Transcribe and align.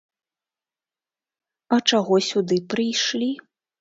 А 1.77 1.79
чаго 1.91 2.15
сюды 2.29 2.59
прыйшлі? 2.73 3.31